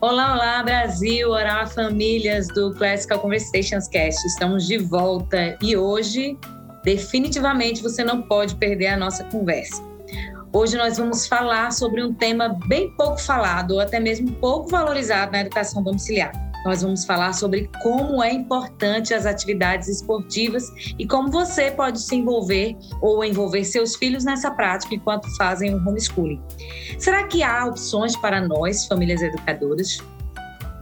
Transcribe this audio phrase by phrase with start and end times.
[0.00, 4.24] Olá, olá, Brasil, olá, famílias do Classical Conversations Cast.
[4.28, 6.38] Estamos de volta e hoje,
[6.84, 9.82] definitivamente, você não pode perder a nossa conversa.
[10.52, 15.32] Hoje nós vamos falar sobre um tema bem pouco falado, ou até mesmo pouco valorizado
[15.32, 21.30] na educação domiciliar nós vamos falar sobre como é importante as atividades esportivas e como
[21.30, 26.42] você pode se envolver ou envolver seus filhos nessa prática enquanto fazem o homeschooling.
[26.98, 29.98] Será que há opções para nós, famílias educadoras?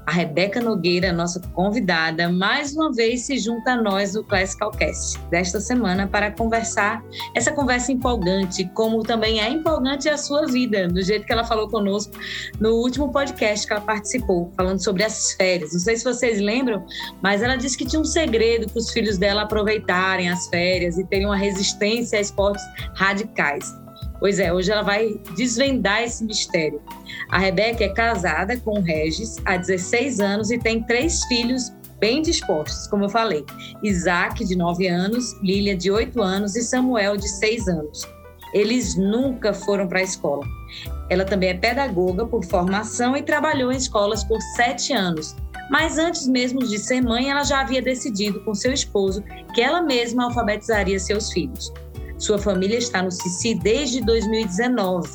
[0.06, 5.18] A Rebeca Nogueira, nossa convidada, mais uma vez se junta a nós do Classical Cast
[5.30, 7.02] desta semana para conversar
[7.34, 11.68] essa conversa empolgante, como também é empolgante a sua vida, do jeito que ela falou
[11.68, 12.12] conosco
[12.60, 15.72] no último podcast que ela participou, falando sobre as férias.
[15.72, 16.86] Não sei se vocês lembram,
[17.20, 21.04] mas ela disse que tinha um segredo para os filhos dela aproveitarem as férias e
[21.04, 23.85] terem uma resistência a esportes radicais.
[24.26, 26.82] Pois é, hoje ela vai desvendar esse mistério.
[27.30, 32.22] A Rebeca é casada com o Regis há 16 anos e tem três filhos bem
[32.22, 33.44] dispostos, como eu falei.
[33.84, 38.02] Isaac, de 9 anos, Lília, de 8 anos e Samuel, de 6 anos.
[38.52, 40.44] Eles nunca foram para a escola.
[41.08, 45.36] Ela também é pedagoga por formação e trabalhou em escolas por sete anos.
[45.70, 49.22] Mas antes mesmo de ser mãe, ela já havia decidido com seu esposo
[49.54, 51.72] que ela mesma alfabetizaria seus filhos.
[52.18, 55.08] Sua família está no Cici desde 2019.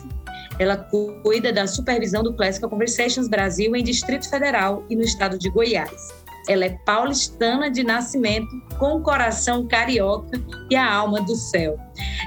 [0.60, 0.78] Ela
[1.24, 6.22] cuida da supervisão do Classical Conversations Brasil em Distrito Federal e no estado de Goiás.
[6.48, 11.78] Ela é paulistana de nascimento, com o coração carioca e a alma do céu.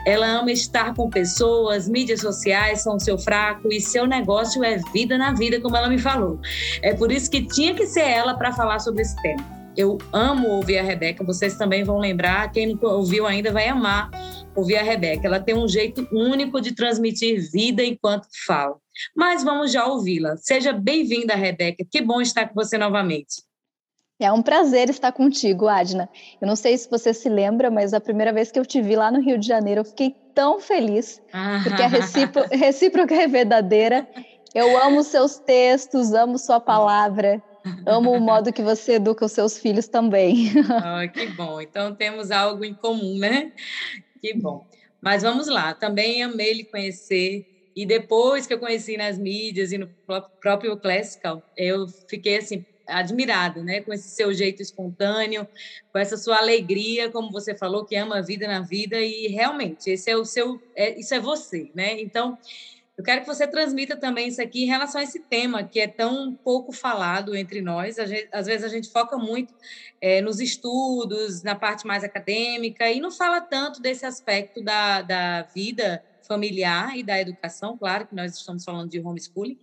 [0.07, 5.19] Ela ama estar com pessoas, mídias sociais são seu fraco e seu negócio é vida
[5.19, 6.39] na vida, como ela me falou.
[6.83, 9.45] É por isso que tinha que ser ela para falar sobre esse tema.
[9.77, 14.11] Eu amo ouvir a Rebeca, vocês também vão lembrar, quem não ouviu ainda vai amar
[14.55, 15.27] ouvir a Rebeca.
[15.27, 18.77] Ela tem um jeito único de transmitir vida enquanto fala.
[19.15, 20.37] Mas vamos já ouvi-la.
[20.37, 21.85] Seja bem-vinda, Rebeca.
[21.91, 23.43] Que bom estar com você novamente.
[24.21, 26.09] É um prazer estar contigo, Adna.
[26.41, 28.95] Eu não sei se você se lembra, mas a primeira vez que eu te vi
[28.95, 31.21] lá no Rio de Janeiro, eu fiquei tão feliz,
[31.65, 31.89] porque a
[32.57, 34.07] recíproca é verdadeira.
[34.55, 37.43] Eu amo seus textos, amo sua palavra.
[37.87, 40.53] Amo o modo que você educa os seus filhos também.
[40.85, 41.61] Oh, que bom.
[41.61, 43.53] Então temos algo em comum, né?
[44.25, 44.67] Que bom.
[45.03, 45.75] Mas vamos lá.
[45.75, 47.47] Também amei lhe conhecer.
[47.77, 49.87] E depois que eu conheci nas mídias e no
[50.41, 55.47] próprio Classical, eu fiquei assim admirada, né, com esse seu jeito espontâneo,
[55.93, 59.91] com essa sua alegria, como você falou, que ama a vida na vida e realmente
[59.91, 62.01] esse é o seu, é, isso é você, né?
[62.01, 62.39] Então
[62.97, 65.89] eu quero que você transmita também isso aqui em relação a esse tema que é
[65.89, 67.97] tão pouco falado entre nós.
[67.97, 69.53] Gente, às vezes a gente foca muito
[70.01, 75.43] é, nos estudos, na parte mais acadêmica, e não fala tanto desse aspecto da, da
[75.43, 77.77] vida familiar e da educação.
[77.77, 79.59] Claro que nós estamos falando de homeschooling,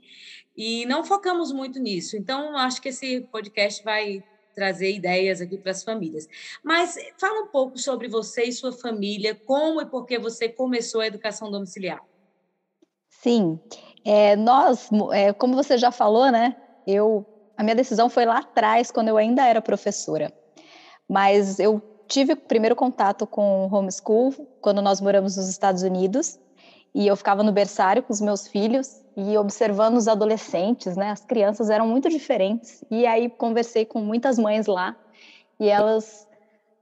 [0.56, 2.18] e não focamos muito nisso.
[2.18, 4.22] Então, acho que esse podcast vai
[4.54, 6.28] trazer ideias aqui para as famílias.
[6.62, 11.00] Mas fala um pouco sobre você e sua família, como e por que você começou
[11.00, 12.11] a educação domiciliar.
[13.22, 13.60] Sim,
[14.04, 16.56] é, nós, é, como você já falou, né?
[16.88, 17.24] Eu,
[17.56, 20.34] a minha decisão foi lá atrás, quando eu ainda era professora.
[21.10, 26.38] Mas eu tive o primeiro contato com homeschool quando nós moramos nos Estados Unidos
[26.96, 31.12] e eu ficava no berçário com os meus filhos e observando os adolescentes, né?
[31.12, 34.96] As crianças eram muito diferentes e aí conversei com muitas mães lá
[35.60, 36.26] e elas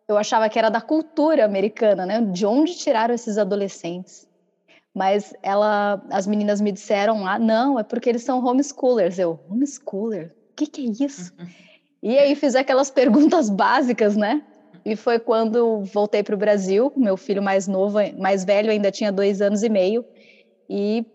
[0.10, 2.22] eu achava que era da cultura americana, né?
[2.22, 4.29] De onde tiraram esses adolescentes?
[5.00, 9.18] Mas ela, as meninas me disseram lá, não, é porque eles são homeschoolers.
[9.18, 10.26] Eu, homeschooler?
[10.26, 11.32] O que, que é isso?
[12.04, 14.42] E aí fiz aquelas perguntas básicas, né?
[14.84, 19.10] E foi quando voltei para o Brasil, meu filho mais novo, mais velho, ainda tinha
[19.10, 20.06] dois anos e meio,
[20.70, 21.06] e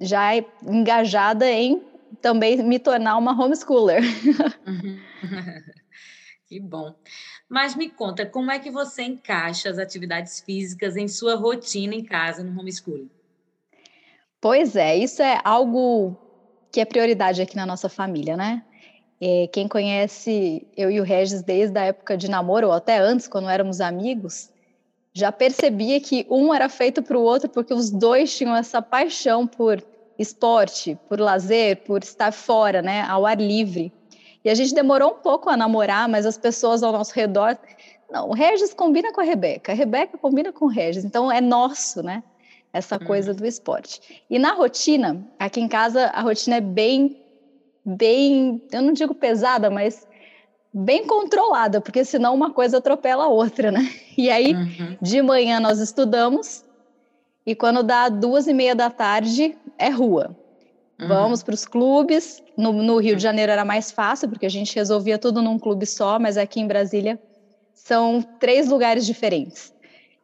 [0.00, 0.30] já
[0.62, 1.82] engajada em
[2.20, 4.02] também me tornar uma homeschooler.
[6.46, 6.94] que bom.
[7.48, 12.04] Mas me conta, como é que você encaixa as atividades físicas em sua rotina em
[12.04, 13.10] casa no homeschooling?
[14.42, 16.16] Pois é, isso é algo
[16.72, 18.64] que é prioridade aqui na nossa família, né?
[19.20, 23.28] É, quem conhece eu e o Regis desde a época de namoro, ou até antes,
[23.28, 24.50] quando éramos amigos,
[25.14, 29.46] já percebia que um era feito para o outro porque os dois tinham essa paixão
[29.46, 29.80] por
[30.18, 33.92] esporte, por lazer, por estar fora, né, ao ar livre.
[34.44, 37.56] E a gente demorou um pouco a namorar, mas as pessoas ao nosso redor,
[38.10, 41.40] não, o Regis combina com a Rebeca, a Rebeca combina com o Regis, então é
[41.40, 42.24] nosso, né?
[42.72, 43.06] Essa uhum.
[43.06, 44.22] coisa do esporte.
[44.30, 47.20] E na rotina, aqui em casa, a rotina é bem,
[47.84, 50.06] bem, eu não digo pesada, mas
[50.72, 53.88] bem controlada, porque senão uma coisa atropela a outra, né?
[54.16, 54.96] E aí, uhum.
[55.00, 56.62] de manhã nós estudamos,
[57.46, 60.36] e quando dá duas e meia da tarde, é rua.
[61.00, 61.08] Uhum.
[61.08, 62.42] Vamos para os clubes.
[62.56, 65.86] No, no, Rio de Janeiro era mais fácil, porque a gente resolvia tudo num clube
[65.86, 67.18] só, mas aqui em Brasília
[67.74, 69.72] são três lugares diferentes.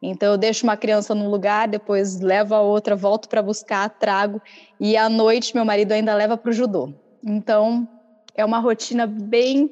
[0.01, 4.41] Então eu deixo uma criança num lugar, depois levo a outra, volto para buscar, trago
[4.79, 6.93] e à noite meu marido ainda leva para o judô.
[7.23, 7.87] Então
[8.33, 9.69] é uma rotina bem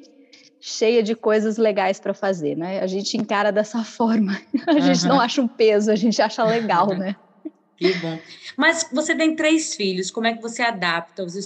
[0.60, 2.80] cheia de coisas legais para fazer, né?
[2.80, 4.38] A gente encara dessa forma.
[4.66, 5.08] A gente uhum.
[5.08, 7.16] não acha um peso, a gente acha legal, né?
[7.78, 8.18] Que bom.
[8.56, 11.36] Mas você tem três filhos, como é que você adapta os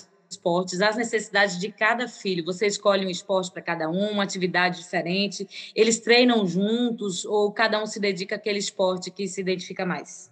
[0.43, 2.45] esportes às necessidades de cada filho?
[2.45, 5.47] Você escolhe um esporte para cada um, uma atividade diferente?
[5.75, 10.31] Eles treinam juntos ou cada um se dedica àquele esporte que se identifica mais?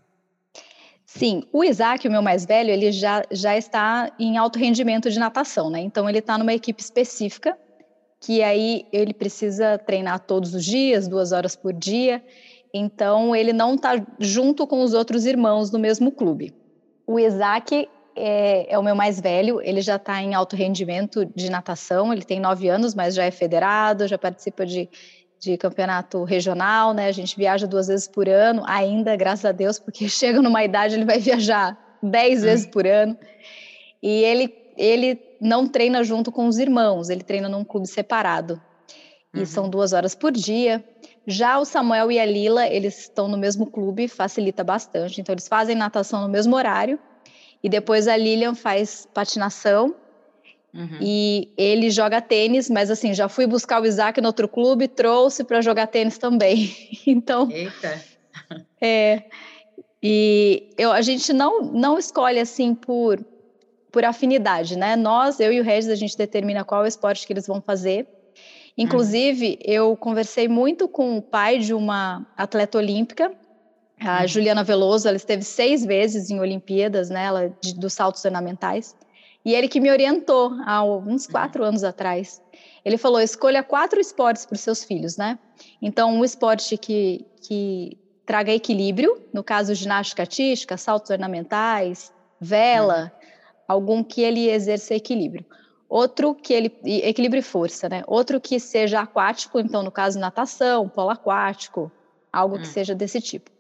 [1.06, 5.18] Sim, o Isaac, o meu mais velho, ele já, já está em alto rendimento de
[5.18, 5.80] natação, né?
[5.80, 7.56] Então ele está numa equipe específica,
[8.20, 12.22] que aí ele precisa treinar todos os dias, duas horas por dia.
[12.72, 16.54] Então, ele não está junto com os outros irmãos do mesmo clube.
[17.04, 21.50] O Isaac é, é o meu mais velho, ele já está em alto rendimento de
[21.50, 24.88] natação, ele tem nove anos, mas já é federado, já participa de,
[25.38, 27.06] de campeonato regional, né?
[27.06, 30.94] A gente viaja duas vezes por ano, ainda, graças a Deus, porque chega numa idade
[30.94, 33.16] ele vai viajar dez vezes por ano.
[34.02, 38.60] E ele, ele não treina junto com os irmãos, ele treina num clube separado.
[39.32, 39.46] E uhum.
[39.46, 40.84] são duas horas por dia.
[41.26, 45.20] Já o Samuel e a Lila, eles estão no mesmo clube, facilita bastante.
[45.20, 46.98] Então, eles fazem natação no mesmo horário.
[47.62, 49.94] E depois a Lilian faz patinação.
[50.72, 50.98] Uhum.
[51.00, 55.42] E ele joga tênis, mas assim, já fui buscar o Isaac no outro clube, trouxe
[55.42, 56.74] para jogar tênis também.
[57.06, 57.50] então.
[57.50, 58.10] Eita!
[58.82, 59.24] É.
[60.02, 63.22] E eu, a gente não, não escolhe assim por,
[63.92, 64.96] por afinidade, né?
[64.96, 68.08] Nós, eu e o Regis, a gente determina qual é esporte que eles vão fazer.
[68.76, 69.72] Inclusive, uhum.
[69.72, 73.30] eu conversei muito com o pai de uma atleta olímpica,
[74.00, 74.29] a uhum.
[74.29, 78.97] Juliana Veloso, ela esteve seis vezes em Olimpíadas, né, ela, de, dos saltos ornamentais,
[79.44, 82.43] e ele que me orientou há uns quatro anos atrás.
[82.85, 85.38] Ele falou: escolha quatro esportes para os seus filhos, né?
[85.81, 93.29] Então, um esporte que, que traga equilíbrio, no caso, ginástica artística, saltos ornamentais, vela, uhum.
[93.67, 95.44] algum que ele exerça equilíbrio
[95.91, 98.05] outro que ele equilíbrio e força, né?
[98.06, 101.91] Outro que seja aquático, então no caso natação, polo aquático,
[102.32, 102.61] algo hum.
[102.61, 103.50] que seja desse tipo.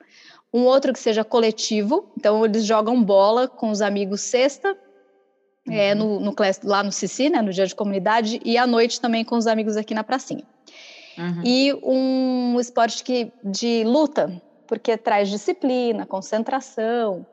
[0.52, 4.76] Um outro que seja coletivo, então eles jogam bola com os amigos sexta,
[5.66, 5.74] uhum.
[5.74, 9.24] é, no, no, lá no Cici, né, no dia de comunidade, e à noite também
[9.24, 10.44] com os amigos aqui na pracinha.
[11.16, 11.42] Uhum.
[11.44, 17.26] E um esporte que, de luta, porque traz disciplina, concentração,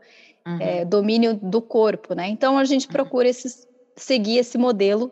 [0.46, 0.58] uhum.
[0.60, 2.28] é, domínio do corpo, né?
[2.28, 2.94] Então a gente uhum.
[2.94, 3.68] procura esses
[3.98, 5.12] seguir esse modelo.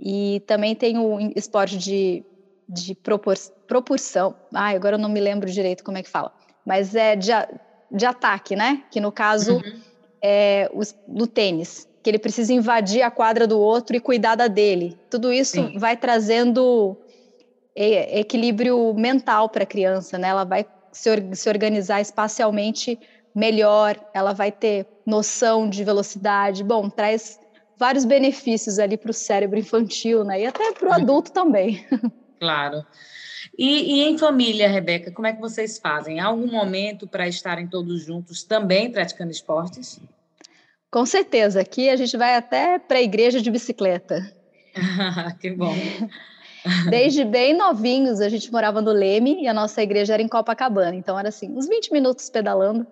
[0.00, 2.24] E também tem o esporte de,
[2.68, 3.36] de propor,
[3.68, 4.34] proporção.
[4.52, 6.32] Ai, agora eu não me lembro direito como é que fala.
[6.64, 7.30] Mas é de,
[7.90, 8.82] de ataque, né?
[8.90, 9.80] Que no caso uhum.
[10.22, 11.86] é o, do tênis.
[12.02, 14.98] Que ele precisa invadir a quadra do outro e cuidar da dele.
[15.10, 15.78] Tudo isso Sim.
[15.78, 16.96] vai trazendo
[17.74, 20.28] equilíbrio mental para a criança, né?
[20.28, 22.98] Ela vai se, se organizar espacialmente
[23.34, 26.62] melhor, ela vai ter noção de velocidade.
[26.62, 27.38] Bom, traz
[27.78, 30.42] vários benefícios ali para o cérebro infantil, né?
[30.42, 31.84] E até para o adulto também.
[32.42, 32.84] Claro.
[33.56, 36.18] E, e, em família, Rebeca, como é que vocês fazem?
[36.18, 40.00] Há algum momento para estarem todos juntos também praticando esportes?
[40.90, 41.60] Com certeza.
[41.60, 44.34] Aqui a gente vai até para a igreja de bicicleta.
[45.40, 45.72] que bom.
[46.90, 50.96] Desde bem novinhos, a gente morava no Leme e a nossa igreja era em Copacabana.
[50.96, 52.84] Então, era assim, uns 20 minutos pedalando.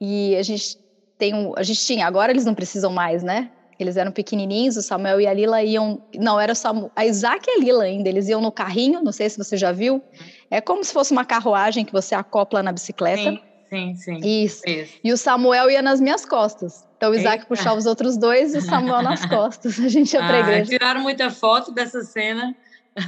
[0.00, 0.78] E a gente
[1.18, 3.50] tem um, a gente tinha, agora eles não precisam mais, né?
[3.78, 6.02] Eles eram pequenininhos, o Samuel e a Lila iam.
[6.14, 8.08] Não, era só a Isaac e a Lila ainda.
[8.08, 10.02] Eles iam no carrinho, não sei se você já viu.
[10.50, 13.30] É como se fosse uma carruagem que você acopla na bicicleta.
[13.68, 14.44] Sim, sim, sim.
[14.44, 14.62] Isso.
[14.66, 14.92] Isso.
[15.04, 16.86] E o Samuel ia nas minhas costas.
[16.96, 17.46] Então o Isaac Eita.
[17.46, 19.78] puxava os outros dois e o Samuel nas costas.
[19.78, 20.70] A gente ia pra ah, igreja.
[20.70, 22.56] Tiraram muita foto dessa cena.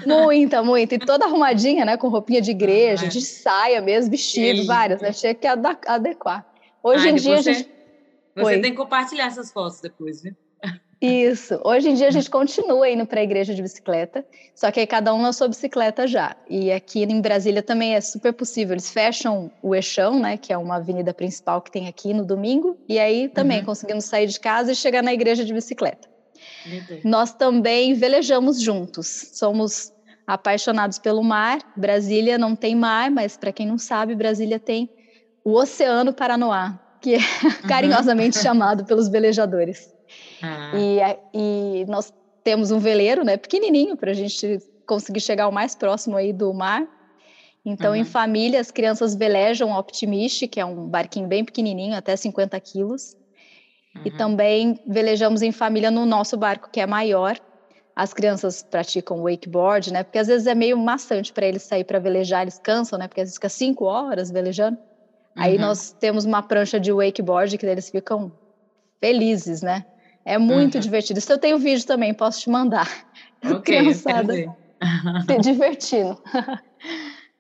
[0.06, 0.96] Muita, muita.
[0.96, 1.96] E toda arrumadinha, né?
[1.96, 5.12] Com roupinha de igreja, ah, de saia mesmo, vestido, várias, né?
[5.12, 6.44] Tinha que adequar.
[6.82, 7.70] Hoje em dia você, a gente.
[8.36, 8.60] Você Oi.
[8.60, 10.36] tem que compartilhar essas fotos depois, viu?
[11.00, 11.60] Isso.
[11.64, 14.86] Hoje em dia a gente continua indo para a igreja de bicicleta, só que aí
[14.86, 16.34] cada um na sua bicicleta já.
[16.50, 18.74] E aqui em Brasília também é super possível.
[18.74, 22.76] Eles fecham o Eixão, né, que é uma avenida principal que tem aqui no domingo,
[22.88, 23.66] e aí também uhum.
[23.66, 26.08] conseguimos sair de casa e chegar na igreja de bicicleta.
[27.04, 29.30] Nós também velejamos juntos.
[29.34, 29.92] Somos
[30.26, 31.58] apaixonados pelo mar.
[31.76, 34.90] Brasília não tem mar, mas para quem não sabe, Brasília tem
[35.44, 36.78] o Oceano Paranoá,
[37.08, 37.68] que é uhum.
[37.68, 39.92] carinhosamente chamado pelos velejadores.
[40.42, 40.72] Ah.
[40.74, 40.98] E,
[41.32, 42.12] e nós
[42.44, 46.52] temos um veleiro, né, pequenininho, para a gente conseguir chegar o mais próximo aí do
[46.52, 46.86] mar.
[47.64, 47.96] Então, uhum.
[47.96, 53.16] em família, as crianças velejam Optimist, que é um barquinho bem pequenininho, até 50 quilos.
[53.94, 54.02] Uhum.
[54.04, 57.38] E também velejamos em família no nosso barco, que é maior.
[57.96, 60.04] As crianças praticam wakeboard, né?
[60.04, 63.08] Porque às vezes é meio maçante para eles sair para velejar, eles cansam, né?
[63.08, 64.78] Porque às vezes fica cinco horas velejando.
[65.38, 65.44] Uhum.
[65.44, 68.32] Aí nós temos uma prancha de wakeboard que eles ficam
[69.00, 69.84] felizes, né?
[70.24, 70.80] É muito uhum.
[70.80, 71.18] divertido.
[71.18, 72.88] Isso eu tenho vídeo também, posso te mandar.
[73.40, 74.34] Ok, Criançada
[75.24, 76.20] se divertindo.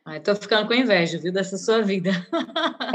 [0.06, 2.12] Ai, tô ficando com inveja, viu, dessa sua vida.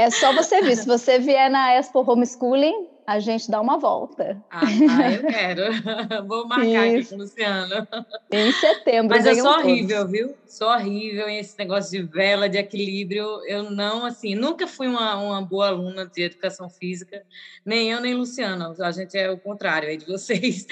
[0.00, 0.74] É só você ver.
[0.74, 2.72] Se você vier na Expo Homeschooling,
[3.06, 4.42] a gente dá uma volta.
[4.50, 5.62] Ah, ah eu quero.
[6.26, 6.86] Vou marcar Isso.
[6.86, 7.88] aqui com o Luciano.
[8.30, 9.16] Em setembro.
[9.16, 10.12] Mas é só horrível, todos.
[10.12, 10.34] viu?
[10.46, 13.44] Só horrível esse negócio de vela, de equilíbrio.
[13.46, 17.22] Eu não, assim, nunca fui uma, uma boa aluna de educação física,
[17.64, 18.74] nem eu, nem Luciano.
[18.82, 20.66] A gente é o contrário aí de vocês.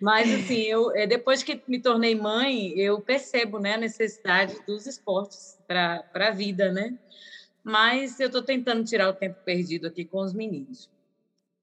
[0.00, 4.86] Mas, assim, eu, é, depois que me tornei mãe, eu percebo né, a necessidade dos
[4.86, 6.98] esportes para a vida, né?
[7.62, 10.88] Mas eu estou tentando tirar o tempo perdido aqui com os meninos.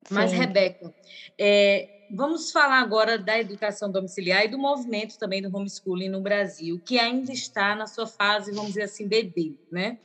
[0.10, 0.38] Mas, Sim.
[0.38, 0.94] Rebeca,
[1.38, 6.82] é, vamos falar agora da educação domiciliar e do movimento também do homeschooling no Brasil,
[6.86, 9.98] que ainda está na sua fase, vamos dizer assim, bebê, né?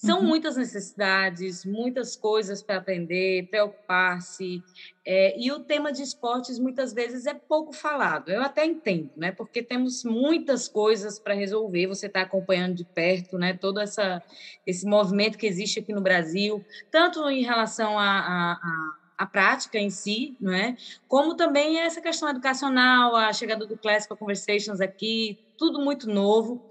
[0.00, 0.28] São uhum.
[0.28, 4.62] muitas necessidades, muitas coisas para aprender, preocupar-se.
[5.04, 8.30] É, e o tema de esportes muitas vezes é pouco falado.
[8.30, 9.30] Eu até entendo, né?
[9.30, 11.86] Porque temos muitas coisas para resolver.
[11.86, 13.52] Você está acompanhando de perto, né?
[13.52, 14.22] Todo essa,
[14.66, 19.78] esse movimento que existe aqui no Brasil, tanto em relação a, a, a a prática
[19.78, 20.74] em si, não é?
[21.06, 26.62] Como também essa questão educacional, a chegada do Classical Conversations aqui, tudo muito novo.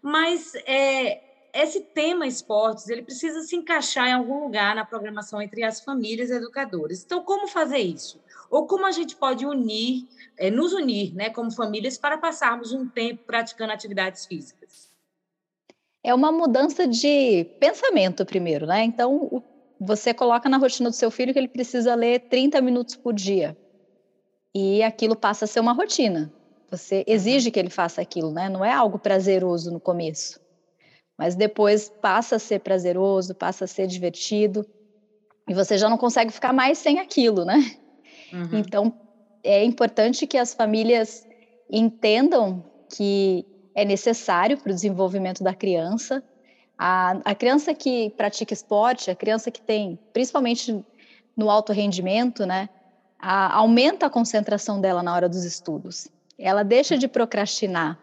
[0.00, 1.20] Mas é,
[1.52, 6.30] esse tema esportes, ele precisa se encaixar em algum lugar na programação entre as famílias
[6.30, 7.04] e educadores.
[7.04, 8.18] Então, como fazer isso?
[8.50, 12.88] Ou como a gente pode unir, é, nos unir, né, como famílias, para passarmos um
[12.88, 14.88] tempo praticando atividades físicas?
[16.02, 18.82] É uma mudança de pensamento primeiro, né?
[18.82, 19.42] Então, o
[19.80, 23.56] você coloca na rotina do seu filho que ele precisa ler 30 minutos por dia.
[24.54, 26.32] E aquilo passa a ser uma rotina.
[26.70, 28.48] Você exige que ele faça aquilo, né?
[28.48, 30.40] Não é algo prazeroso no começo.
[31.16, 34.66] Mas depois passa a ser prazeroso, passa a ser divertido.
[35.48, 37.56] E você já não consegue ficar mais sem aquilo, né?
[38.32, 38.58] Uhum.
[38.58, 38.92] Então,
[39.42, 41.26] é importante que as famílias
[41.70, 46.22] entendam que é necessário para o desenvolvimento da criança
[46.78, 50.84] a, a criança que pratica esporte, a criança que tem, principalmente
[51.36, 52.68] no alto rendimento, né,
[53.18, 56.08] a, aumenta a concentração dela na hora dos estudos.
[56.38, 57.98] Ela deixa de procrastinar.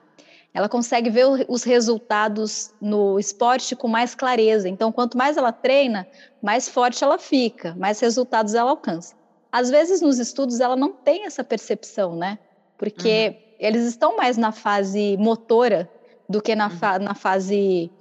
[0.54, 4.70] Ela consegue ver os resultados no esporte com mais clareza.
[4.70, 6.08] Então, quanto mais ela treina,
[6.42, 9.16] mais forte ela fica, mais resultados ela alcança.
[9.52, 12.40] Às vezes, nos estudos, ela não tem essa percepção, né?
[12.78, 13.56] Porque uhum.
[13.60, 15.90] eles estão mais na fase motora
[16.28, 17.92] do que na, fa na fase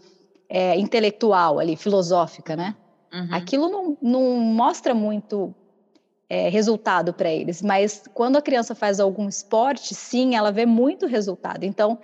[0.55, 2.77] é, intelectual ali, filosófica, né?
[3.13, 3.29] Uhum.
[3.33, 5.53] Aquilo não, não, mostra muito
[6.29, 11.07] é, resultado para eles, mas quando a criança faz algum esporte, sim, ela vê muito
[11.09, 11.65] resultado.
[11.65, 11.99] Então,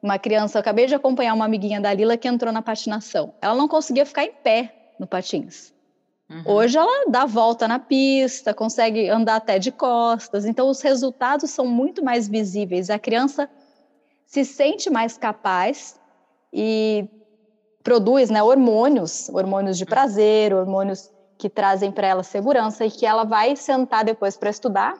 [0.00, 3.34] uma criança, eu acabei de acompanhar uma amiguinha da Lila que entrou na patinação.
[3.42, 5.74] Ela não conseguia ficar em pé no patins.
[6.30, 6.42] Uhum.
[6.46, 10.44] Hoje ela dá volta na pista, consegue andar até de costas.
[10.44, 12.88] Então, os resultados são muito mais visíveis.
[12.88, 13.50] A criança
[14.24, 15.98] se sente mais capaz
[16.52, 17.08] e
[17.86, 23.22] produz né, hormônios, hormônios de prazer, hormônios que trazem para ela segurança e que ela
[23.22, 24.94] vai sentar depois para estudar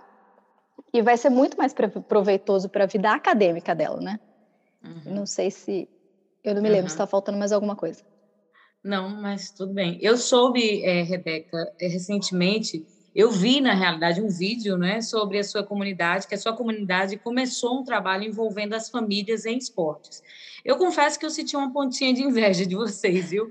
[0.94, 4.20] e vai ser muito mais proveitoso para a vida acadêmica dela, né?
[4.84, 5.14] Uhum.
[5.14, 5.88] Não sei se
[6.44, 6.88] eu não me lembro uhum.
[6.90, 8.04] se está faltando mais alguma coisa.
[8.84, 9.98] Não, mas tudo bem.
[10.00, 15.42] Eu soube, é, Rebeca, é, recentemente eu vi, na realidade, um vídeo né, sobre a
[15.42, 20.22] sua comunidade, que a sua comunidade começou um trabalho envolvendo as famílias em esportes.
[20.62, 23.50] Eu confesso que eu senti uma pontinha de inveja de vocês, viu?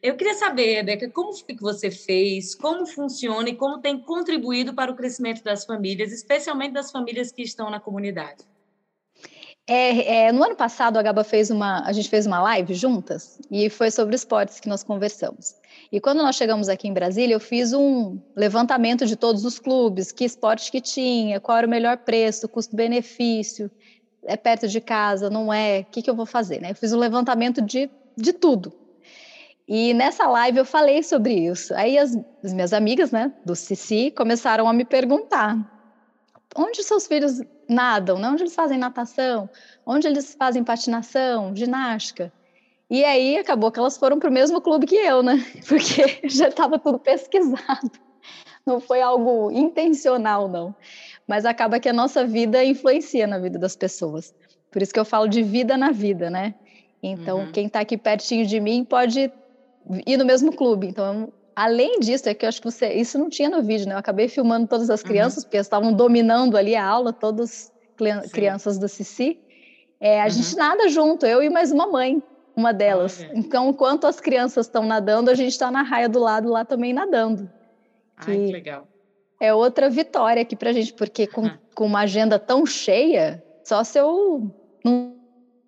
[0.00, 4.72] Eu queria saber, Rebeca, como foi que você fez, como funciona e como tem contribuído
[4.74, 8.44] para o crescimento das famílias, especialmente das famílias que estão na comunidade.
[9.66, 13.40] É, é, no ano passado, a Gaba fez uma, a gente fez uma live juntas
[13.50, 15.59] e foi sobre esportes que nós conversamos.
[15.92, 20.12] E quando nós chegamos aqui em Brasília, eu fiz um levantamento de todos os clubes,
[20.12, 23.70] que esporte que tinha, qual era o melhor preço, custo-benefício,
[24.22, 26.60] é perto de casa, não é, o que, que eu vou fazer?
[26.60, 26.70] Né?
[26.70, 28.72] Eu fiz um levantamento de, de tudo.
[29.66, 31.74] E nessa live eu falei sobre isso.
[31.74, 35.56] Aí as, as minhas amigas, né, do Cici, começaram a me perguntar:
[36.56, 38.18] onde seus filhos nadam?
[38.18, 38.28] Né?
[38.28, 39.48] Onde eles fazem natação?
[39.86, 42.32] Onde eles fazem patinação, ginástica?
[42.90, 45.36] E aí acabou que elas foram para o mesmo clube que eu, né?
[45.68, 47.90] Porque já estava tudo pesquisado.
[48.66, 50.74] Não foi algo intencional, não.
[51.26, 54.34] Mas acaba que a nossa vida influencia na vida das pessoas.
[54.70, 56.54] Por isso que eu falo de vida na vida, né?
[57.02, 57.52] Então, uhum.
[57.52, 59.32] quem está aqui pertinho de mim pode
[60.06, 60.86] ir no mesmo clube.
[60.88, 62.92] Então, além disso, é que eu acho que você.
[62.92, 63.94] Isso não tinha no vídeo, né?
[63.94, 65.06] Eu acabei filmando todas as uhum.
[65.06, 65.44] crianças, uhum.
[65.44, 67.72] porque elas estavam dominando ali a aula, todas
[68.32, 69.38] crianças do Cici.
[70.00, 70.30] É, a uhum.
[70.30, 72.22] gente nada junto, eu e mais uma mãe,
[72.60, 73.26] uma delas.
[73.34, 76.92] Então, enquanto as crianças estão nadando, a gente está na raia do lado lá também
[76.92, 77.50] nadando.
[78.16, 78.86] Ai, que legal.
[79.40, 83.98] É outra vitória aqui pra gente, porque com, com uma agenda tão cheia, só se
[83.98, 85.16] eu não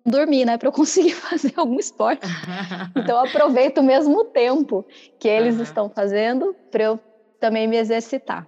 [0.05, 2.27] dormir, né, para eu conseguir fazer algum esporte.
[2.95, 4.85] então eu aproveito o mesmo tempo
[5.19, 6.99] que eles estão fazendo para eu
[7.39, 8.47] também me exercitar.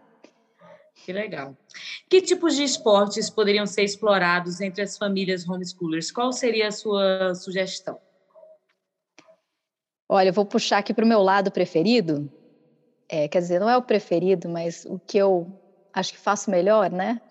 [1.03, 1.55] Que legal.
[2.09, 6.11] Que tipos de esportes poderiam ser explorados entre as famílias homeschoolers?
[6.11, 7.99] Qual seria a sua sugestão?
[10.07, 12.31] Olha, eu vou puxar aqui para o meu lado preferido.
[13.09, 15.47] É, quer dizer, não é o preferido, mas o que eu
[15.93, 17.21] acho que faço melhor, né?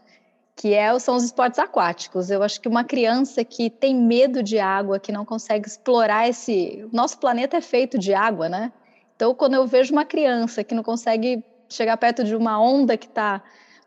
[0.56, 2.30] que é, são os esportes aquáticos.
[2.30, 6.88] Eu acho que uma criança que tem medo de água, que não consegue explorar esse.
[6.92, 8.72] Nosso planeta é feito de água, né?
[9.16, 13.06] Então, quando eu vejo uma criança que não consegue chegar perto de uma onda que
[13.06, 13.42] está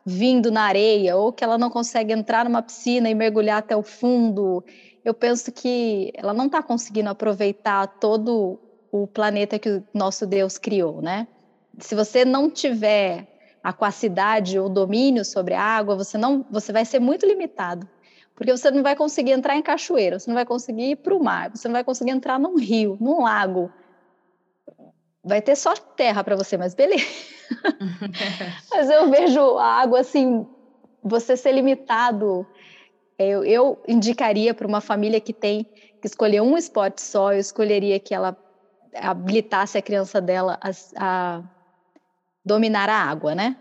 [0.06, 3.84] vindo na areia, ou que ela não consegue entrar numa piscina e mergulhar até o
[3.84, 4.63] fundo,
[5.03, 8.60] eu penso que ela não está conseguindo aproveitar todo
[8.91, 11.27] o planeta que o nosso Deus criou, né?
[11.79, 13.27] Se você não tiver
[13.63, 17.88] aquacidade ou domínio sobre a água, você não, você vai ser muito limitado,
[18.36, 21.24] porque você não vai conseguir entrar em cachoeira, você não vai conseguir ir para o
[21.24, 23.72] mar, você não vai conseguir entrar num rio, num lago.
[25.24, 27.06] Vai ter só terra para você, mas beleza.
[28.72, 30.48] mas eu vejo a água assim,
[31.03, 32.48] você ser limitado.
[33.20, 35.65] Eu, eu indicaria para uma família que tem
[36.00, 38.38] que escolher um esporte só, eu escolheria que ela
[39.00, 41.44] habilitasse a criança dela a, a
[42.44, 43.58] dominar a água, né?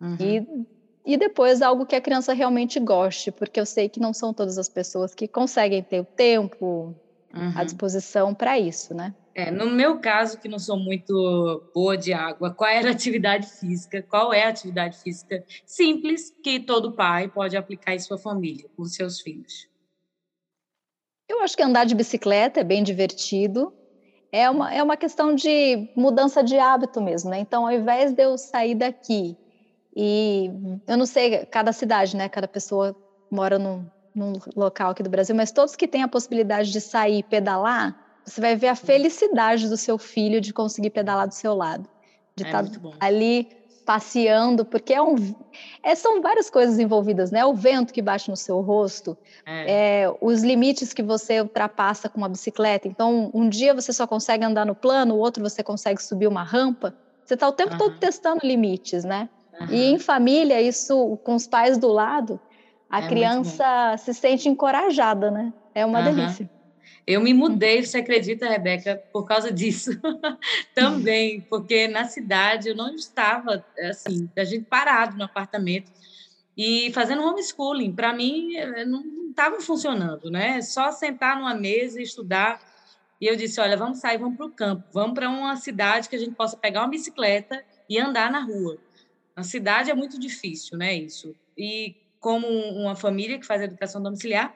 [0.00, 0.16] Uhum.
[0.18, 0.66] E,
[1.14, 4.58] e depois algo que a criança realmente goste, porque eu sei que não são todas
[4.58, 6.94] as pessoas que conseguem ter o tempo,
[7.34, 7.52] uhum.
[7.54, 9.14] a disposição para isso, né?
[9.34, 13.46] É, no meu caso, que não sou muito boa de água, qual era a atividade
[13.46, 14.02] física?
[14.02, 18.84] Qual é a atividade física simples que todo pai pode aplicar em sua família, com
[18.86, 19.68] seus filhos?
[21.28, 23.74] Eu acho que andar de bicicleta é bem divertido
[24.36, 27.38] é uma, é uma questão de mudança de hábito mesmo, né?
[27.38, 29.36] Então, ao invés de eu sair daqui
[29.94, 30.50] e
[30.86, 32.28] eu não sei, cada cidade, né?
[32.28, 32.94] Cada pessoa
[33.30, 37.20] mora num, num local aqui do Brasil, mas todos que têm a possibilidade de sair
[37.20, 41.54] e pedalar, você vai ver a felicidade do seu filho de conseguir pedalar do seu
[41.54, 41.88] lado,
[42.34, 42.70] de é estar tá
[43.00, 43.48] ali
[43.86, 45.14] passeando, porque é um,
[45.80, 47.44] é, são várias coisas envolvidas, né?
[47.46, 50.02] O vento que bate no seu rosto, é.
[50.02, 52.88] É, os limites que você ultrapassa com uma bicicleta.
[52.88, 56.42] Então, um dia você só consegue andar no plano, o outro você consegue subir uma
[56.42, 56.92] rampa.
[57.24, 57.78] Você está o tempo uhum.
[57.78, 59.28] todo testando limites, né?
[59.60, 59.68] Uhum.
[59.70, 62.40] E em família, isso com os pais do lado,
[62.90, 65.52] a é criança se sente encorajada, né?
[65.72, 66.04] É uma uhum.
[66.04, 66.50] delícia.
[67.06, 69.92] Eu me mudei, você acredita, Rebeca, por causa disso
[70.74, 75.92] também, porque na cidade eu não estava assim, a gente parado no apartamento
[76.56, 77.94] e fazendo homeschooling.
[77.94, 80.60] Para mim eh, não estava funcionando, né?
[80.62, 82.58] Só sentar numa mesa e estudar.
[83.20, 86.16] E eu disse, olha, vamos sair, vamos para o campo, vamos para uma cidade que
[86.16, 88.78] a gente possa pegar uma bicicleta e andar na rua.
[89.36, 90.94] Na cidade é muito difícil, né?
[90.94, 91.36] Isso.
[91.56, 94.54] E como uma família que faz educação domiciliar,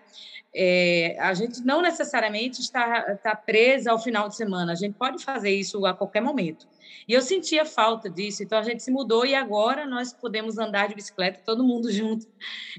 [0.55, 5.25] é, a gente não necessariamente está, está presa ao final de semana, a gente pode
[5.25, 6.67] fazer isso a qualquer momento.
[7.07, 10.89] E eu sentia falta disso, então a gente se mudou e agora nós podemos andar
[10.89, 12.27] de bicicleta, todo mundo junto,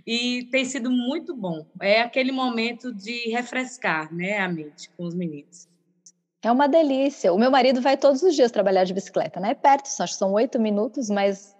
[0.05, 1.65] e tem sido muito bom.
[1.79, 5.69] É aquele momento de refrescar né, a mente com os meninos.
[6.43, 7.31] É uma delícia.
[7.31, 9.51] O meu marido vai todos os dias trabalhar de bicicleta, né?
[9.51, 11.55] É perto, acho que são oito minutos, mas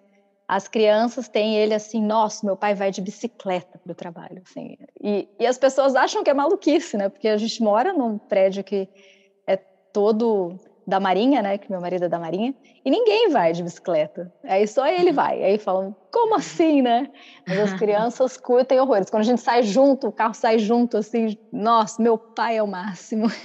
[0.52, 4.76] as crianças têm ele assim, nossa, meu pai vai de bicicleta para o trabalho, assim.
[5.02, 7.08] E, e as pessoas acham que é maluquice, né?
[7.08, 8.90] Porque a gente mora num prédio que
[9.48, 11.58] é todo da Marinha, né?
[11.58, 14.30] Que meu marido é da Marinha, e ninguém vai de bicicleta.
[14.44, 15.16] Aí só ele uhum.
[15.16, 15.42] vai.
[15.42, 17.10] Aí falam, como assim, né?
[17.48, 19.10] Mas as crianças curtem horrores.
[19.10, 22.68] Quando a gente sai junto, o carro sai junto, assim, nossa, meu pai é o
[22.68, 23.28] máximo.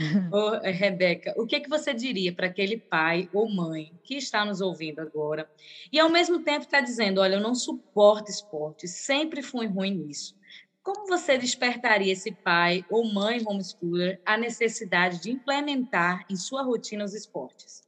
[0.32, 4.60] Ô, Rebeca, o que, que você diria para aquele pai ou mãe que está nos
[4.60, 5.48] ouvindo agora
[5.92, 10.34] e ao mesmo tempo está dizendo, olha, eu não suporto esporte, sempre fui ruim nisso.
[10.82, 17.04] Como você despertaria esse pai ou mãe homeschooler a necessidade de implementar em sua rotina
[17.04, 17.82] os esportes?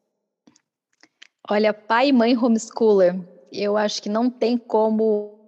[1.48, 3.18] Olha, pai e mãe homeschooler,
[3.50, 5.40] eu acho que não tem como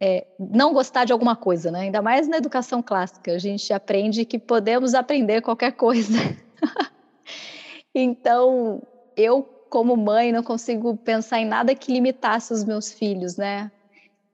[0.00, 1.80] é, não gostar de alguma coisa, né?
[1.80, 6.18] Ainda mais na educação clássica, a gente aprende que podemos aprender qualquer coisa.
[7.94, 8.82] então,
[9.16, 13.70] eu, como mãe, não consigo pensar em nada que limitasse os meus filhos, né?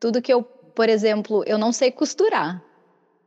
[0.01, 2.63] Tudo que eu, por exemplo, eu não sei costurar.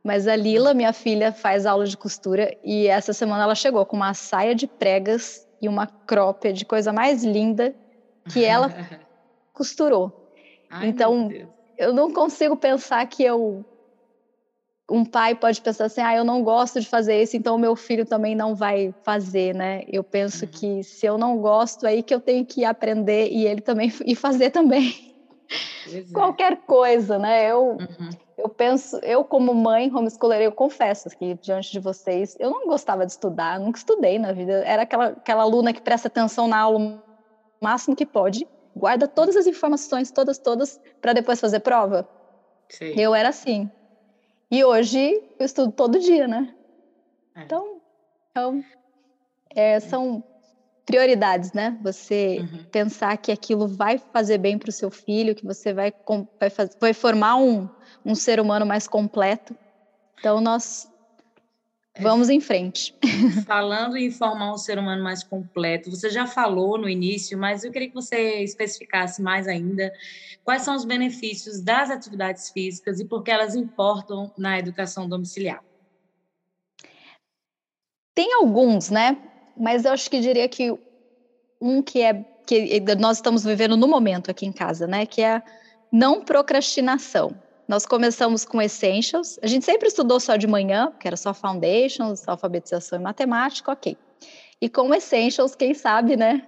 [0.04, 3.96] Mas a Lila, minha filha, faz aula de costura e essa semana ela chegou com
[3.96, 7.74] uma saia de pregas e uma crópia de coisa mais linda
[8.30, 8.70] que ela
[9.52, 10.30] costurou.
[10.70, 11.28] Ai, então,
[11.78, 13.64] eu não consigo pensar que eu
[14.90, 17.74] um pai pode pensar assim, ah, eu não gosto de fazer isso, então o meu
[17.74, 19.82] filho também não vai fazer, né?
[19.88, 20.50] Eu penso uhum.
[20.50, 24.14] que se eu não gosto, aí que eu tenho que aprender e ele também e
[24.14, 25.14] fazer também.
[25.92, 26.02] É.
[26.12, 27.50] Qualquer coisa, né?
[27.50, 28.10] Eu uhum.
[28.38, 33.04] eu penso, eu como mãe homeschooler, eu confesso que diante de vocês, eu não gostava
[33.04, 34.62] de estudar, nunca estudei na vida.
[34.64, 39.36] Era aquela aquela aluna que presta atenção na aula o máximo que pode, guarda todas
[39.36, 42.08] as informações, todas todas para depois fazer prova.
[42.68, 42.92] Sim.
[42.96, 43.70] Eu era assim.
[44.50, 46.54] E hoje eu estudo todo dia, né?
[47.34, 47.42] É.
[47.42, 47.80] Então,
[48.30, 48.64] então
[49.54, 50.22] é, são
[50.84, 51.76] prioridades, né?
[51.82, 52.64] Você uhum.
[52.70, 55.92] pensar que aquilo vai fazer bem para o seu filho, que você vai,
[56.38, 57.68] vai, fazer, vai formar um,
[58.04, 59.56] um ser humano mais completo.
[60.18, 60.90] Então, nós.
[62.00, 62.94] Vamos em frente.
[63.46, 67.72] Falando em formar um ser humano mais completo, você já falou no início, mas eu
[67.72, 69.92] queria que você especificasse mais ainda
[70.44, 75.62] quais são os benefícios das atividades físicas e por que elas importam na educação domiciliar.
[78.14, 79.16] Tem alguns, né?
[79.56, 80.72] Mas eu acho que diria que
[81.60, 85.04] um que é que nós estamos vivendo no momento aqui em casa, né?
[85.04, 85.42] Que é a
[85.90, 87.36] não procrastinação.
[87.68, 89.38] Nós começamos com Essentials.
[89.42, 93.96] A gente sempre estudou só de manhã, que era só Foundations, alfabetização e matemática, ok.
[94.60, 96.42] E com Essentials, quem sabe, né?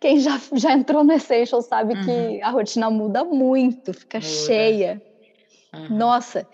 [0.00, 2.04] Quem já, já entrou no Essentials sabe uhum.
[2.04, 4.28] que a rotina muda muito, fica muda.
[4.28, 5.02] cheia.
[5.72, 5.96] Uhum.
[5.96, 6.46] Nossa,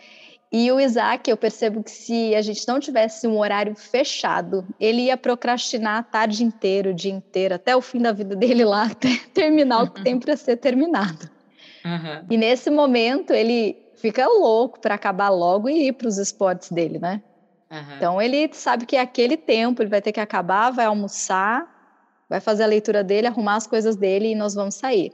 [0.57, 5.03] e o Isaac, eu percebo que se a gente não tivesse um horário fechado, ele
[5.03, 8.85] ia procrastinar a tarde inteira, o dia inteiro, até o fim da vida dele lá,
[8.93, 11.29] até terminar o que tem para ser terminado.
[11.85, 12.27] Uhum.
[12.31, 16.99] E nesse momento, ele fica louco para acabar logo e ir para os esportes dele,
[16.99, 17.23] né?
[17.71, 17.97] Uhum.
[17.97, 22.39] Então, ele sabe que é aquele tempo, ele vai ter que acabar, vai almoçar, vai
[22.39, 25.11] fazer a leitura dele, arrumar as coisas dele e nós vamos sair.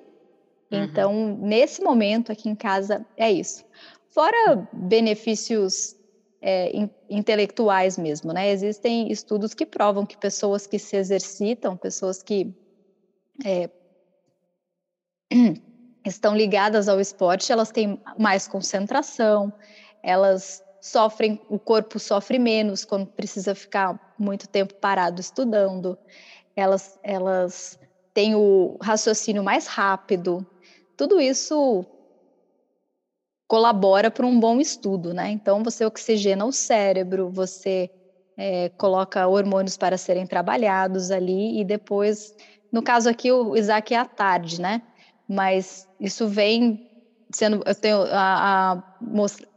[0.72, 0.83] Uhum.
[0.83, 3.64] Então, nesse momento aqui em casa, é isso.
[4.09, 5.94] Fora benefícios
[6.42, 8.50] é, in, intelectuais mesmo, né?
[8.50, 12.53] Existem estudos que provam que pessoas que se exercitam, pessoas que
[13.44, 13.70] é,
[16.04, 19.52] estão ligadas ao esporte, elas têm mais concentração,
[20.02, 25.98] elas sofrem, o corpo sofre menos quando precisa ficar muito tempo parado estudando,
[26.56, 27.78] elas, elas
[28.14, 30.46] têm o raciocínio mais rápido.
[30.96, 31.84] Tudo isso
[33.46, 35.30] colabora para um bom estudo, né?
[35.30, 37.90] Então você oxigena o cérebro, você
[38.36, 42.34] é, coloca hormônios para serem trabalhados ali e depois,
[42.72, 44.82] no caso aqui o Isaac é à tarde, né?
[45.30, 46.90] Mas isso vem
[47.32, 48.82] sendo, eu tenho a, a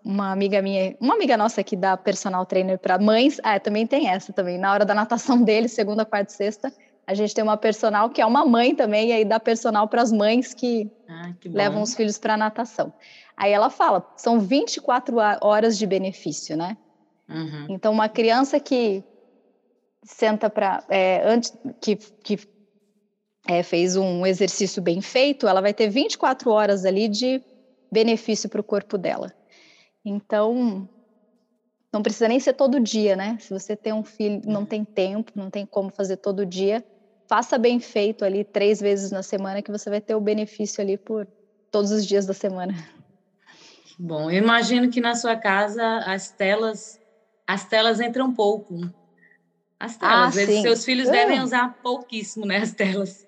[0.05, 4.07] uma amiga minha, uma amiga nossa aqui da personal trainer para mães, ah, também tem
[4.07, 4.59] essa também.
[4.59, 6.71] Na hora da natação dele, segunda, quarta, sexta,
[7.07, 10.03] a gente tem uma personal que é uma mãe também, e aí dá personal para
[10.03, 12.93] as mães que, ah, que levam os filhos para natação.
[13.35, 16.77] Aí ela fala, são 24 horas de benefício, né?
[17.27, 17.65] Uhum.
[17.69, 19.03] Então, uma criança que
[20.03, 20.83] senta para.
[20.87, 22.37] É, antes que, que
[23.47, 27.41] é, fez um exercício bem feito, ela vai ter 24 horas ali de
[27.91, 29.31] benefício para o corpo dela.
[30.05, 30.87] Então,
[31.93, 33.37] não precisa nem ser todo dia, né?
[33.39, 36.83] Se você tem um filho, não tem tempo, não tem como fazer todo dia,
[37.29, 40.97] faça bem feito ali três vezes na semana que você vai ter o benefício ali
[40.97, 41.27] por
[41.69, 42.73] todos os dias da semana.
[43.99, 46.99] Bom, eu imagino que na sua casa as telas,
[47.47, 48.75] as telas entram pouco.
[49.79, 53.25] As telas, ah, às vezes seus filhos devem usar pouquíssimo, né, as telas.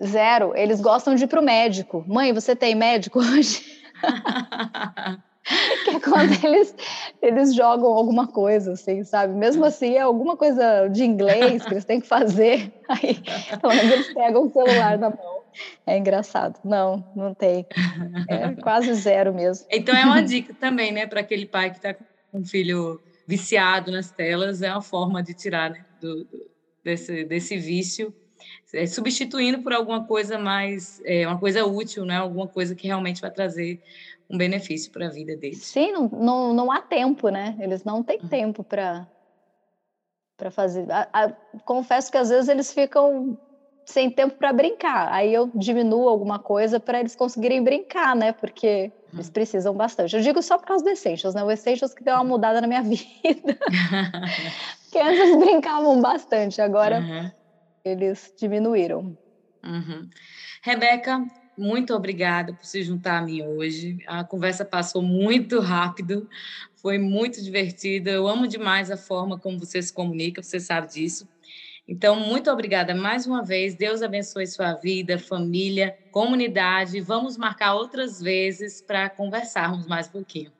[0.00, 0.52] Zero.
[0.56, 2.04] Eles gostam de ir para o médico.
[2.06, 3.62] Mãe, você tem médico hoje?
[5.84, 6.74] que é quando eles,
[7.20, 9.34] eles jogam alguma coisa, assim, sabe?
[9.34, 12.72] Mesmo assim, é alguma coisa de inglês que eles têm que fazer.
[12.88, 13.20] Aí,
[13.60, 15.42] pelo menos eles pegam o celular na mão.
[15.86, 16.58] É engraçado.
[16.64, 17.66] Não, não tem.
[18.28, 19.66] É quase zero mesmo.
[19.70, 23.90] Então é uma dica também, né, para aquele pai que está com um filho viciado
[23.90, 26.50] nas telas, é uma forma de tirar né, do, do,
[26.82, 28.14] desse, desse vício,
[28.72, 33.20] é, substituindo por alguma coisa mais, é, uma coisa útil, né, alguma coisa que realmente
[33.20, 33.82] vai trazer
[34.30, 35.62] um benefício para a vida deles.
[35.62, 37.54] Sim, não, não, não há tempo, né?
[37.60, 38.28] Eles não têm uhum.
[38.28, 39.06] tempo para
[40.38, 40.90] para fazer.
[40.90, 41.32] A, a,
[41.64, 43.38] confesso que às vezes eles ficam
[43.84, 45.12] sem tempo para brincar.
[45.12, 48.32] Aí eu diminuo alguma coisa para eles conseguirem brincar, né?
[48.32, 49.18] Porque uhum.
[49.18, 50.16] eles precisam bastante.
[50.16, 51.44] Eu digo só por causa do Essentials, né?
[51.44, 53.58] O Essentials que deu uma mudada na minha vida.
[54.82, 57.30] Porque antes eles brincavam bastante, agora uhum.
[57.84, 59.16] Eles diminuíram.
[59.64, 60.08] Uhum.
[60.62, 61.24] Rebeca,
[61.56, 63.98] muito obrigada por se juntar a mim hoje.
[64.06, 66.28] A conversa passou muito rápido,
[66.76, 68.10] foi muito divertida.
[68.10, 71.28] Eu amo demais a forma como você se comunica, você sabe disso.
[71.86, 73.74] Então, muito obrigada mais uma vez.
[73.74, 77.00] Deus abençoe sua vida, família, comunidade.
[77.00, 80.52] Vamos marcar outras vezes para conversarmos mais um pouquinho.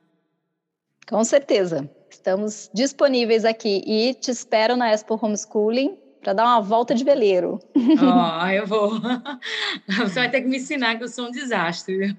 [1.07, 1.89] Com certeza.
[2.09, 7.59] Estamos disponíveis aqui e te espero na Expo Homeschooling para dar uma volta de veleiro.
[7.75, 8.99] Ó, oh, eu vou.
[9.87, 12.17] Você vai ter que me ensinar que eu sou um desastre.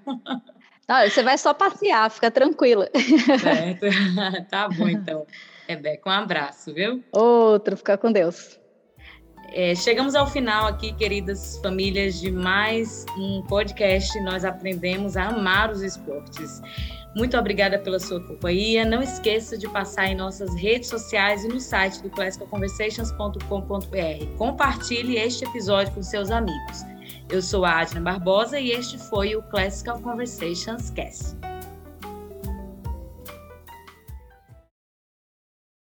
[0.86, 2.88] Não, você vai só passear, fica tranquila.
[3.40, 3.86] Certo.
[4.50, 5.26] Tá bom, então.
[5.66, 7.02] Rebeca, um abraço, viu?
[7.10, 8.60] Outro, fica com Deus.
[9.52, 14.18] É, chegamos ao final aqui, queridas famílias, de mais um podcast.
[14.20, 16.60] Nós aprendemos a amar os esportes.
[17.16, 18.84] Muito obrigada pela sua companhia.
[18.84, 24.36] Não esqueça de passar em nossas redes sociais e no site do classicalconversations.com.br.
[24.36, 26.82] Compartilhe este episódio com seus amigos.
[27.30, 31.53] Eu sou a Adna Barbosa e este foi o Classical Conversations Cast.